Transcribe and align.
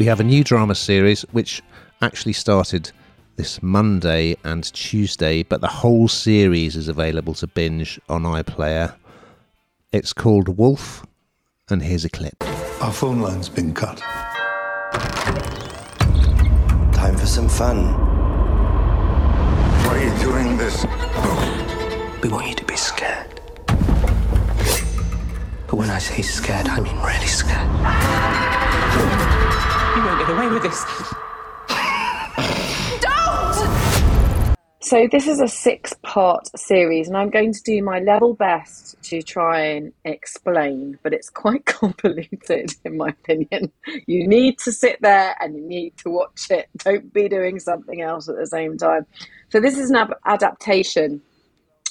We 0.00 0.06
have 0.06 0.18
a 0.18 0.24
new 0.24 0.42
drama 0.42 0.74
series 0.74 1.26
which 1.32 1.60
actually 2.00 2.32
started 2.32 2.90
this 3.36 3.62
Monday 3.62 4.34
and 4.44 4.64
Tuesday, 4.72 5.42
but 5.42 5.60
the 5.60 5.68
whole 5.68 6.08
series 6.08 6.74
is 6.74 6.88
available 6.88 7.34
to 7.34 7.46
binge 7.46 8.00
on 8.08 8.22
iPlayer. 8.22 8.94
It's 9.92 10.14
called 10.14 10.56
Wolf, 10.56 11.04
and 11.68 11.82
here's 11.82 12.06
a 12.06 12.08
clip. 12.08 12.34
Our 12.80 12.94
phone 12.94 13.20
line's 13.20 13.50
been 13.50 13.74
cut. 13.74 13.98
Time 16.94 17.18
for 17.18 17.26
some 17.26 17.50
fun. 17.50 17.92
Why 19.84 19.98
are 19.98 20.02
you 20.02 20.18
doing 20.22 20.56
this? 20.56 20.86
We 22.22 22.30
want 22.30 22.48
you 22.48 22.54
to 22.54 22.64
be 22.64 22.76
scared. 22.76 23.38
But 25.66 25.76
when 25.76 25.90
I 25.90 25.98
say 25.98 26.22
scared, 26.22 26.68
I 26.68 26.80
mean 26.80 26.96
really 27.02 27.26
scared. 27.26 27.68
You 29.96 30.04
won't 30.04 30.20
get 30.20 30.30
away 30.30 30.48
with 30.48 30.62
this. 30.62 30.84
So 34.82 35.06
this 35.10 35.28
is 35.28 35.40
a 35.40 35.46
six-part 35.46 36.48
series, 36.58 37.08
and 37.08 37.16
I'm 37.16 37.30
going 37.30 37.52
to 37.52 37.62
do 37.62 37.82
my 37.82 38.00
level 38.00 38.34
best 38.34 39.00
to 39.04 39.22
try 39.22 39.60
and 39.60 39.92
explain, 40.04 40.98
but 41.02 41.12
it's 41.12 41.28
quite 41.28 41.64
convoluted 41.66 42.74
in 42.84 42.96
my 42.96 43.08
opinion. 43.08 43.70
You 44.06 44.26
need 44.26 44.58
to 44.60 44.72
sit 44.72 45.00
there 45.00 45.36
and 45.40 45.54
you 45.54 45.62
need 45.62 45.96
to 45.98 46.10
watch 46.10 46.50
it. 46.50 46.68
Don't 46.76 47.12
be 47.12 47.28
doing 47.28 47.58
something 47.58 48.00
else 48.00 48.28
at 48.28 48.36
the 48.36 48.46
same 48.46 48.78
time. 48.78 49.06
So 49.50 49.60
this 49.60 49.76
is 49.76 49.90
an 49.90 49.96
ab- 49.96 50.18
adaptation 50.24 51.20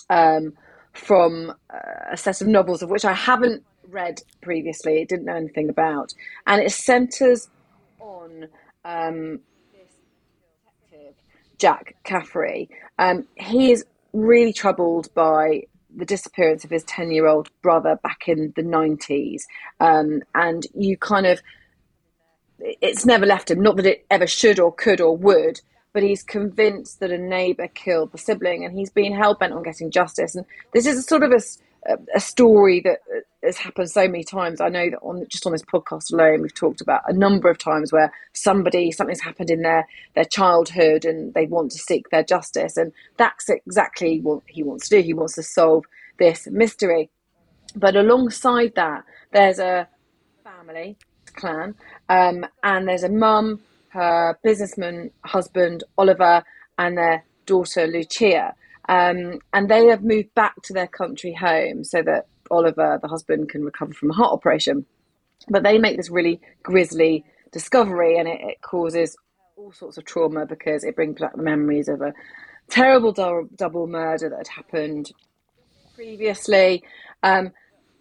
um, 0.09 0.53
from 0.93 1.53
uh, 1.73 2.11
a 2.11 2.17
set 2.17 2.41
of 2.41 2.47
novels 2.47 2.81
of 2.81 2.89
which 2.89 3.05
I 3.05 3.13
haven't 3.13 3.63
read 3.87 4.21
previously, 4.41 5.05
didn't 5.05 5.25
know 5.25 5.35
anything 5.35 5.69
about, 5.69 6.13
and 6.47 6.61
it 6.61 6.71
centres 6.71 7.49
on 7.99 8.47
um, 8.85 9.39
Jack 11.57 11.95
Caffery. 12.03 12.69
Um, 12.97 13.27
he 13.35 13.71
is 13.71 13.85
really 14.13 14.53
troubled 14.53 15.13
by 15.13 15.63
the 15.95 16.05
disappearance 16.05 16.63
of 16.63 16.69
his 16.69 16.83
10 16.83 17.11
year 17.11 17.27
old 17.27 17.49
brother 17.61 17.99
back 18.01 18.27
in 18.27 18.53
the 18.55 18.63
90s. 18.63 19.43
Um, 19.79 20.21
and 20.35 20.65
you 20.73 20.97
kind 20.97 21.25
of, 21.25 21.41
it's 22.59 23.05
never 23.05 23.25
left 23.25 23.51
him. 23.51 23.61
Not 23.61 23.75
that 23.77 23.85
it 23.85 24.05
ever 24.09 24.27
should 24.27 24.59
or 24.59 24.73
could 24.73 25.01
or 25.01 25.15
would, 25.15 25.61
but 25.93 26.03
he's 26.03 26.23
convinced 26.23 26.99
that 26.99 27.11
a 27.11 27.17
neighbour 27.17 27.67
killed 27.67 28.11
the 28.11 28.17
sibling 28.17 28.63
and 28.63 28.77
he's 28.77 28.91
been 28.91 29.13
hell 29.13 29.33
bent 29.33 29.53
on 29.53 29.63
getting 29.63 29.91
justice. 29.91 30.35
And 30.35 30.45
this 30.73 30.85
is 30.85 30.99
a 30.99 31.01
sort 31.01 31.23
of 31.23 31.31
a, 31.31 31.41
a 32.13 32.19
story 32.19 32.81
that 32.81 32.99
has 33.43 33.57
happened 33.57 33.89
so 33.89 34.07
many 34.07 34.23
times. 34.23 34.59
I 34.59 34.69
know 34.69 34.89
that 34.89 34.99
on 34.99 35.25
just 35.29 35.45
on 35.45 35.53
this 35.53 35.63
podcast 35.63 36.11
alone, 36.11 36.41
we've 36.41 36.53
talked 36.53 36.81
about 36.81 37.01
a 37.07 37.13
number 37.13 37.49
of 37.49 37.57
times 37.57 37.91
where 37.91 38.11
somebody 38.33 38.91
something's 38.91 39.21
happened 39.21 39.49
in 39.49 39.61
their 39.61 39.87
their 40.15 40.25
childhood 40.25 41.05
and 41.05 41.33
they 41.33 41.45
want 41.45 41.71
to 41.71 41.77
seek 41.77 42.09
their 42.09 42.23
justice, 42.23 42.77
and 42.77 42.91
that's 43.17 43.49
exactly 43.49 44.19
what 44.19 44.41
he 44.47 44.63
wants 44.63 44.89
to 44.89 44.97
do. 44.97 45.01
He 45.01 45.13
wants 45.13 45.35
to 45.35 45.43
solve 45.43 45.85
this 46.17 46.47
mystery. 46.51 47.09
But 47.75 47.95
alongside 47.95 48.73
that, 48.75 49.03
there's 49.31 49.59
a 49.59 49.87
family 50.43 50.97
clan, 51.35 51.75
um, 52.09 52.45
and 52.63 52.87
there's 52.87 53.03
a 53.03 53.09
mum, 53.09 53.61
her 53.89 54.37
businessman 54.43 55.11
husband 55.23 55.83
Oliver, 55.97 56.43
and 56.77 56.97
their 56.97 57.23
daughter 57.45 57.87
Lucia. 57.87 58.53
Um, 58.87 59.39
and 59.53 59.69
they 59.69 59.87
have 59.87 60.03
moved 60.03 60.33
back 60.33 60.55
to 60.63 60.73
their 60.73 60.87
country 60.87 61.33
home 61.33 61.83
so 61.83 62.01
that 62.01 62.27
Oliver, 62.49 62.99
the 63.01 63.07
husband, 63.07 63.49
can 63.49 63.63
recover 63.63 63.93
from 63.93 64.11
a 64.11 64.13
heart 64.13 64.33
operation. 64.33 64.85
But 65.49 65.63
they 65.63 65.77
make 65.77 65.97
this 65.97 66.09
really 66.09 66.41
grisly 66.63 67.23
discovery, 67.51 68.17
and 68.17 68.27
it, 68.27 68.39
it 68.41 68.61
causes 68.61 69.15
all 69.55 69.71
sorts 69.71 69.97
of 69.97 70.05
trauma 70.05 70.45
because 70.45 70.83
it 70.83 70.95
brings 70.95 71.19
back 71.19 71.35
the 71.35 71.43
memories 71.43 71.87
of 71.87 72.01
a 72.01 72.13
terrible 72.69 73.11
do- 73.11 73.49
double 73.55 73.87
murder 73.87 74.29
that 74.29 74.37
had 74.37 74.47
happened 74.47 75.11
previously. 75.95 76.83
Um, 77.23 77.51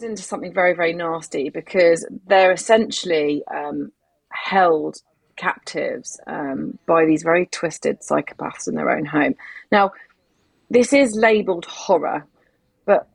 into 0.00 0.22
something 0.22 0.53
very, 0.53 0.75
very 0.75 0.93
nasty 0.93 1.49
because 1.50 2.06
they're 2.27 2.53
essentially 2.53 3.43
um, 3.53 3.91
held 4.31 4.99
captives 5.37 6.21
um, 6.27 6.78
by 6.87 7.05
these 7.05 7.22
very 7.22 7.47
twisted 7.47 8.00
psychopaths 8.00 8.69
in 8.69 8.75
their 8.75 8.91
own 8.91 9.05
home. 9.05 9.34
Now, 9.72 9.93
this 10.71 10.93
is 10.93 11.15
labelled 11.15 11.65
horror, 11.67 12.27
but 12.84 13.09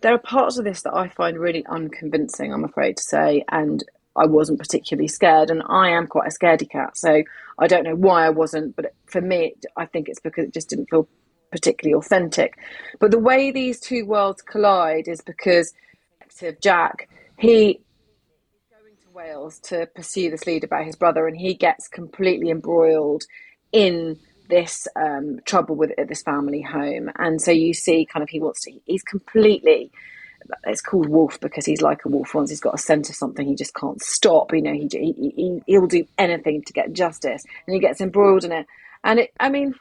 there 0.00 0.14
are 0.14 0.18
parts 0.18 0.58
of 0.58 0.64
this 0.64 0.82
that 0.82 0.94
I 0.94 1.08
find 1.08 1.38
really 1.38 1.64
unconvincing, 1.66 2.52
I'm 2.52 2.64
afraid 2.64 2.96
to 2.96 3.02
say, 3.02 3.44
and 3.50 3.82
I 4.16 4.26
wasn't 4.26 4.58
particularly 4.58 5.08
scared. 5.08 5.50
And 5.50 5.62
I 5.68 5.90
am 5.90 6.06
quite 6.06 6.28
a 6.28 6.30
scaredy 6.30 6.68
cat, 6.68 6.96
so 6.96 7.22
I 7.58 7.66
don't 7.66 7.84
know 7.84 7.94
why 7.94 8.26
I 8.26 8.30
wasn't, 8.30 8.76
but 8.76 8.94
for 9.06 9.20
me, 9.20 9.54
I 9.76 9.86
think 9.86 10.08
it's 10.08 10.20
because 10.20 10.46
it 10.46 10.54
just 10.54 10.68
didn't 10.68 10.90
feel 10.90 11.08
particularly 11.50 11.94
authentic. 11.94 12.58
But 12.98 13.10
the 13.10 13.18
way 13.18 13.50
these 13.50 13.78
two 13.78 14.04
worlds 14.06 14.42
collide 14.42 15.08
is 15.08 15.20
because 15.20 15.72
Jack, 16.62 17.08
he 17.38 17.70
is 17.70 17.76
going 18.70 18.96
to 19.02 19.10
Wales 19.12 19.58
to 19.60 19.86
pursue 19.94 20.30
this 20.30 20.46
lead 20.46 20.64
about 20.64 20.86
his 20.86 20.96
brother, 20.96 21.26
and 21.26 21.36
he 21.36 21.54
gets 21.54 21.88
completely 21.88 22.50
embroiled 22.50 23.24
in 23.70 24.18
this 24.48 24.86
um, 24.96 25.40
trouble 25.44 25.74
with 25.74 25.92
at 25.98 26.08
this 26.08 26.22
family 26.22 26.62
home, 26.62 27.10
and 27.16 27.40
so 27.40 27.50
you 27.50 27.74
see, 27.74 28.06
kind 28.06 28.22
of, 28.22 28.28
he 28.28 28.40
wants 28.40 28.62
to. 28.62 28.72
He's 28.84 29.02
completely. 29.02 29.90
It's 30.64 30.80
called 30.80 31.08
wolf 31.08 31.38
because 31.40 31.64
he's 31.64 31.82
like 31.82 32.04
a 32.04 32.08
wolf. 32.08 32.34
Once 32.34 32.50
he's 32.50 32.60
got 32.60 32.74
a 32.74 32.78
scent 32.78 33.08
of 33.08 33.14
something, 33.14 33.46
he 33.46 33.54
just 33.54 33.74
can't 33.74 34.02
stop. 34.02 34.52
You 34.52 34.62
know, 34.62 34.72
he, 34.72 34.88
he 34.90 35.32
he 35.36 35.62
he'll 35.66 35.86
do 35.86 36.04
anything 36.18 36.62
to 36.62 36.72
get 36.72 36.92
justice, 36.92 37.44
and 37.66 37.74
he 37.74 37.80
gets 37.80 38.00
embroiled 38.00 38.44
in 38.44 38.52
it. 38.52 38.66
And 39.04 39.20
it, 39.20 39.30
I 39.38 39.48
mean, 39.48 39.74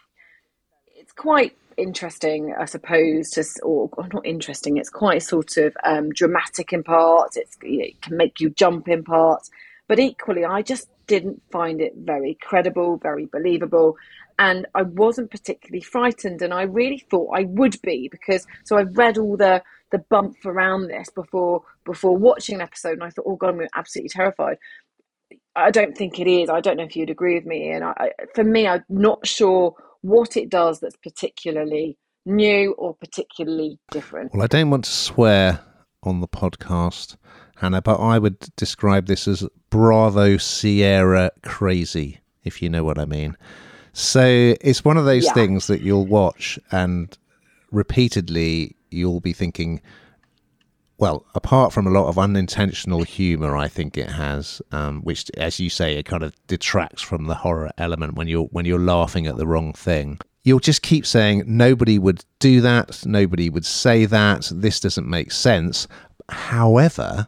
it's 0.96 1.12
quite 1.14 1.56
interesting, 1.78 2.54
I 2.58 2.66
suppose, 2.66 3.32
to, 3.32 3.44
or, 3.64 3.90
or 3.94 4.08
not 4.14 4.26
interesting. 4.26 4.78
It's 4.78 4.90
quite 4.90 5.24
sort 5.24 5.58
of 5.58 5.76
um, 5.84 6.10
dramatic 6.12 6.74
in 6.74 6.84
parts. 6.84 7.38
It's, 7.38 7.58
it 7.62 8.02
can 8.02 8.18
make 8.18 8.40
you 8.40 8.50
jump 8.52 8.88
in 8.88 9.04
parts, 9.04 9.50
but 9.88 10.00
equally, 10.00 10.46
I 10.46 10.62
just 10.62 10.88
didn't 11.08 11.42
find 11.52 11.82
it 11.82 11.94
very 11.98 12.38
credible, 12.42 12.98
very 12.98 13.26
believable 13.26 13.98
and 14.42 14.66
I 14.74 14.82
wasn't 14.82 15.30
particularly 15.30 15.82
frightened, 15.82 16.42
and 16.42 16.52
I 16.52 16.64
really 16.64 16.98
thought 16.98 17.38
I 17.38 17.44
would 17.44 17.80
be 17.84 18.10
because 18.10 18.48
so 18.64 18.76
I've 18.76 18.98
read 18.98 19.20
all 19.20 19.38
the 19.38 19.62
the 19.92 20.00
bump 20.00 20.38
around 20.46 20.88
this 20.88 21.10
before 21.12 21.62
before 21.86 22.18
watching 22.18 22.56
an 22.56 22.62
episode, 22.62 22.94
and 22.94 23.04
I 23.04 23.12
thought, 23.12 23.26
oh 23.28 23.36
god, 23.36 23.50
I'm 23.50 23.68
absolutely 23.76 24.10
terrified. 24.10 24.58
I 25.56 25.70
don't 25.70 25.96
think 25.96 26.20
it 26.20 26.28
is. 26.28 26.50
I 26.50 26.60
don't 26.60 26.78
know 26.78 26.84
if 26.84 26.96
you'd 26.96 27.12
agree 27.12 27.36
with 27.36 27.46
me, 27.46 27.70
and 27.70 27.84
I, 27.84 28.14
for 28.34 28.44
me, 28.44 28.68
I'm 28.68 28.84
not 28.90 29.28
sure 29.28 29.76
what 30.02 30.36
it 30.36 30.50
does 30.50 30.80
that's 30.80 30.98
particularly 30.98 32.00
new 32.26 32.74
or 32.80 32.96
particularly 32.96 33.78
different. 33.92 34.34
Well, 34.34 34.42
I 34.42 34.48
don't 34.48 34.72
want 34.72 34.86
to 34.86 34.92
swear 34.92 35.60
on 36.04 36.22
the 36.22 36.28
podcast, 36.28 37.16
Hannah, 37.58 37.82
but 37.82 38.00
I 38.00 38.20
would 38.20 38.38
describe 38.56 39.06
this 39.08 39.28
as 39.28 39.48
Bravo 39.70 40.38
Sierra 40.38 41.32
crazy, 41.44 42.20
if 42.44 42.62
you 42.62 42.70
know 42.70 42.84
what 42.84 43.00
I 43.00 43.06
mean. 43.06 43.38
So 43.94 44.56
it's 44.62 44.86
one 44.86 44.98
of 44.98 45.06
those 45.06 45.26
yeah. 45.26 45.34
things 45.34 45.68
that 45.68 45.82
you'll 45.82 46.08
watch 46.08 46.58
and 46.72 47.18
repeatedly 47.72 48.76
you'll 48.90 49.20
be 49.20 49.34
thinking, 49.34 49.82
well, 50.98 51.26
apart 51.34 51.74
from 51.74 51.88
a 51.88 51.90
lot 51.90 52.08
of 52.08 52.20
unintentional 52.20 53.04
humor, 53.04 53.58
I 53.58 53.68
think 53.68 53.98
it 53.98 54.12
has, 54.12 54.62
um, 54.72 55.02
which, 55.02 55.32
as 55.36 55.60
you 55.60 55.70
say, 55.70 55.98
it 55.98 56.06
kind 56.06 56.22
of 56.22 56.36
detracts 56.48 57.02
from 57.02 57.26
the 57.26 57.36
horror 57.36 57.72
element 57.78 58.14
when 58.14 58.28
you're 58.28 58.46
when 58.46 58.66
you're 58.66 58.80
laughing 58.80 59.26
at 59.26 59.38
the 59.38 59.48
wrong 59.48 59.74
thing. 59.74 60.20
You'll 60.44 60.60
just 60.60 60.82
keep 60.82 61.06
saying 61.06 61.44
nobody 61.46 62.00
would 62.00 62.26
do 62.40 62.62
that, 62.62 63.06
nobody 63.06 63.50
would 63.50 63.66
say 63.66 64.06
that. 64.06 64.50
This 64.52 64.80
doesn't 64.80 65.08
make 65.08 65.32
sense. 65.32 65.88
However, 66.30 67.28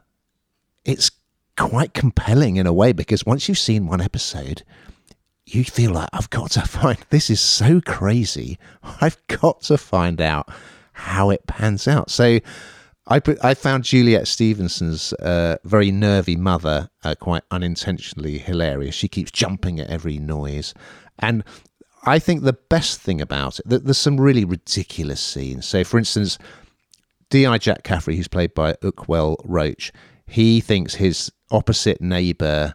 it's 0.86 1.12
quite 1.56 1.94
compelling 1.94 2.56
in 2.56 2.66
a 2.66 2.74
way 2.74 2.92
because 2.94 3.26
once 3.26 3.48
you've 3.48 3.60
seen 3.60 3.86
one 3.86 4.02
episode, 4.02 4.64
you 5.46 5.64
feel 5.64 5.92
like 5.92 6.10
I've 6.14 6.30
got 6.30 6.52
to 6.52 6.62
find 6.62 6.98
this 7.10 7.30
is 7.30 7.42
so 7.42 7.82
crazy. 7.82 8.58
I've 9.02 9.18
got 9.28 9.62
to 9.64 9.78
find 9.78 10.20
out 10.22 10.50
how 10.94 11.30
it 11.30 11.46
pans 11.48 11.88
out. 11.88 12.10
So 12.10 12.40
I 13.08 13.22
I 13.42 13.54
found 13.54 13.84
Juliet 13.84 14.28
Stevenson's 14.28 15.14
uh, 15.14 15.58
very 15.64 15.92
nervy 15.92 16.36
mother 16.36 16.90
uh, 17.04 17.16
quite 17.20 17.44
unintentionally 17.52 18.38
hilarious. 18.38 18.96
She 18.96 19.08
keeps 19.08 19.32
jumping 19.32 19.80
at 19.80 19.90
every 19.90 20.18
noise, 20.18 20.74
and 21.20 21.44
I 22.06 22.20
think 22.20 22.44
the 22.44 22.54
best 22.54 23.00
thing 23.00 23.22
about 23.22 23.60
it 23.60 23.70
that 23.70 23.86
there's 23.86 23.98
some 23.98 24.20
really 24.20 24.46
ridiculous 24.46 25.22
scenes. 25.22 25.66
So, 25.66 25.84
for 25.84 25.98
instance, 25.98 26.38
Di 27.30 27.58
Jack 27.58 27.84
Caffery, 27.84 28.16
who's 28.16 28.28
played 28.28 28.54
by 28.54 28.74
Ukweli 28.74 29.38
Roach, 29.46 29.92
he 30.28 30.60
thinks 30.62 30.96
his 30.96 31.32
opposite 31.52 32.02
neighbour 32.02 32.74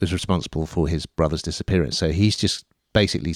was 0.00 0.12
responsible 0.12 0.66
for 0.66 0.88
his 0.88 1.06
brother's 1.06 1.42
disappearance. 1.42 1.98
So 1.98 2.12
he's 2.12 2.36
just 2.36 2.64
basically 2.92 3.34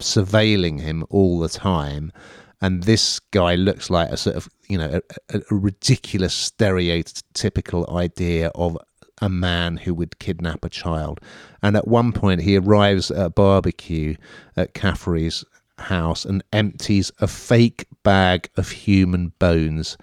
surveilling 0.00 0.80
him 0.80 1.04
all 1.10 1.38
the 1.38 1.48
time. 1.48 2.12
And 2.60 2.84
this 2.84 3.20
guy 3.20 3.54
looks 3.54 3.90
like 3.90 4.10
a 4.10 4.16
sort 4.16 4.36
of, 4.36 4.48
you 4.68 4.78
know, 4.78 5.00
a, 5.32 5.38
a 5.38 5.54
ridiculous 5.54 6.50
stereotypical 6.50 7.94
idea 7.94 8.48
of 8.54 8.78
a 9.20 9.28
man 9.28 9.78
who 9.78 9.94
would 9.94 10.18
kidnap 10.18 10.64
a 10.64 10.68
child. 10.68 11.20
And 11.62 11.76
at 11.76 11.88
one 11.88 12.12
point, 12.12 12.42
he 12.42 12.56
arrives 12.56 13.10
at 13.10 13.26
a 13.26 13.30
barbecue 13.30 14.16
at 14.56 14.74
Caffery's 14.74 15.44
house 15.78 16.24
and 16.24 16.42
empties 16.52 17.10
a 17.20 17.26
fake 17.26 17.86
bag 18.02 18.48
of 18.56 18.70
human 18.70 19.32
bones 19.38 19.96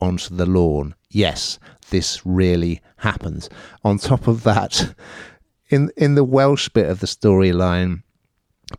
onto 0.00 0.34
the 0.34 0.46
lawn. 0.46 0.94
Yes, 1.10 1.58
this 1.90 2.24
really 2.24 2.80
happens. 2.98 3.48
On 3.84 3.98
top 3.98 4.26
of 4.26 4.44
that, 4.44 4.94
in 5.70 5.90
in 5.96 6.14
the 6.14 6.24
Welsh 6.24 6.68
bit 6.68 6.88
of 6.88 7.00
the 7.00 7.06
storyline, 7.06 8.02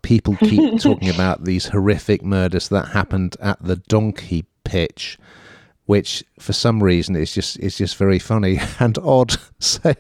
people 0.02 0.36
keep 0.38 0.80
talking 0.82 1.10
about 1.10 1.46
these 1.46 1.68
horrific 1.68 2.24
murders 2.24 2.70
that 2.70 2.90
happened 2.90 3.36
at 3.42 3.62
the 3.62 3.76
donkey 3.76 4.46
pitch 4.64 5.18
which 5.90 6.24
for 6.40 6.54
some 6.54 6.84
reason 6.84 7.16
is 7.16 7.34
just 7.34 7.58
is 7.58 7.76
just 7.76 7.98
very 7.98 8.20
funny 8.20 8.60
and 8.80 8.98
odd. 9.00 9.36
So 9.60 9.94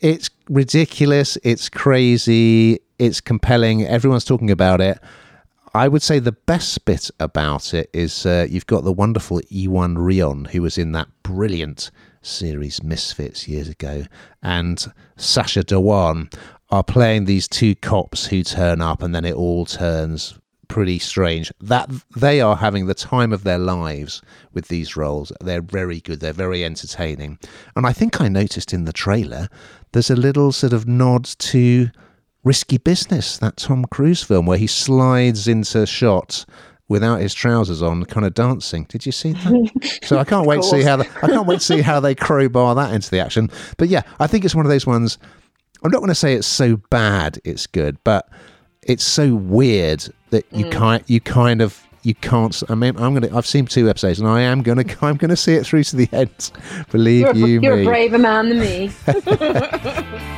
it's 0.00 0.30
ridiculous 0.48 1.38
it's 1.44 1.68
crazy 1.68 2.80
it's 2.98 3.20
compelling 3.20 3.86
everyone's 3.86 4.24
talking 4.24 4.50
about 4.50 4.80
it. 4.80 4.98
I 5.74 5.88
would 5.88 6.02
say 6.02 6.20
the 6.20 6.32
best 6.32 6.86
bit 6.86 7.10
about 7.20 7.74
it 7.74 7.90
is 7.92 8.24
uh, 8.24 8.46
you've 8.48 8.66
got 8.66 8.84
the 8.84 8.92
wonderful 8.92 9.42
Iwan 9.54 9.96
Rheon, 9.96 10.48
who 10.48 10.62
was 10.62 10.78
in 10.78 10.92
that 10.92 11.08
brilliant 11.22 11.90
series 12.22 12.82
Misfits 12.82 13.46
years 13.46 13.68
ago, 13.68 14.04
and 14.42 14.86
Sacha 15.16 15.62
Dhawan 15.62 16.32
are 16.70 16.82
playing 16.82 17.26
these 17.26 17.46
two 17.46 17.74
cops 17.74 18.26
who 18.26 18.42
turn 18.42 18.80
up, 18.80 19.02
and 19.02 19.14
then 19.14 19.26
it 19.26 19.34
all 19.34 19.66
turns 19.66 20.38
pretty 20.68 20.98
strange. 20.98 21.52
That 21.60 21.90
they 22.16 22.40
are 22.40 22.56
having 22.56 22.86
the 22.86 22.94
time 22.94 23.32
of 23.32 23.44
their 23.44 23.58
lives 23.58 24.22
with 24.52 24.68
these 24.68 24.96
roles. 24.96 25.32
They're 25.40 25.62
very 25.62 26.00
good. 26.00 26.20
They're 26.20 26.32
very 26.32 26.64
entertaining, 26.64 27.38
and 27.74 27.86
I 27.86 27.92
think 27.92 28.20
I 28.20 28.28
noticed 28.28 28.72
in 28.72 28.84
the 28.84 28.92
trailer 28.92 29.48
there's 29.92 30.10
a 30.10 30.16
little 30.16 30.52
sort 30.52 30.72
of 30.72 30.86
nod 30.86 31.24
to 31.24 31.90
Risky 32.44 32.78
Business, 32.78 33.38
that 33.38 33.56
Tom 33.56 33.84
Cruise 33.86 34.22
film 34.22 34.46
where 34.46 34.58
he 34.58 34.68
slides 34.68 35.48
into 35.48 35.84
shots 35.84 36.46
without 36.88 37.20
his 37.20 37.34
trousers 37.34 37.82
on, 37.82 38.04
kind 38.04 38.24
of 38.24 38.34
dancing. 38.34 38.84
Did 38.84 39.04
you 39.04 39.10
see 39.10 39.32
that? 39.32 39.98
so 40.04 40.18
I 40.18 40.24
can't 40.32 40.46
wait 40.46 40.58
to 40.58 40.62
see 40.62 40.82
how 40.82 40.96
the, 40.96 41.08
I 41.22 41.26
can't 41.26 41.46
wait 41.46 41.58
to 41.58 41.64
see 41.64 41.80
how 41.80 41.98
they 41.98 42.14
crowbar 42.14 42.76
that 42.76 42.94
into 42.94 43.10
the 43.10 43.18
action. 43.18 43.50
But 43.78 43.88
yeah, 43.88 44.02
I 44.20 44.28
think 44.28 44.44
it's 44.44 44.54
one 44.54 44.64
of 44.64 44.70
those 44.70 44.86
ones. 44.86 45.18
I'm 45.82 45.90
not 45.90 45.98
going 45.98 46.08
to 46.08 46.14
say 46.14 46.34
it's 46.34 46.46
so 46.46 46.76
bad 46.90 47.40
it's 47.44 47.66
good, 47.66 47.98
but 48.04 48.28
it's 48.86 49.04
so 49.04 49.34
weird 49.34 50.08
that 50.30 50.44
you 50.52 50.66
mm. 50.66 50.72
can't 50.72 51.08
you 51.08 51.20
kind 51.20 51.60
of 51.60 51.86
you 52.06 52.14
can't. 52.14 52.62
I 52.68 52.76
mean, 52.76 52.96
I'm 52.98 53.14
gonna. 53.14 53.36
I've 53.36 53.46
seen 53.46 53.66
two 53.66 53.90
episodes, 53.90 54.20
and 54.20 54.28
I 54.28 54.40
am 54.42 54.62
gonna. 54.62 54.84
I'm 55.02 55.16
gonna 55.16 55.36
see 55.36 55.54
it 55.54 55.66
through 55.66 55.82
to 55.84 55.96
the 55.96 56.08
end. 56.12 56.52
Believe 56.92 57.22
you're, 57.22 57.34
you 57.34 57.46
you're 57.60 57.60
me. 57.60 57.66
You're 57.66 57.80
a 57.80 57.84
braver 57.84 58.18
man 58.18 58.48
than 58.48 58.60
me. 58.60 58.92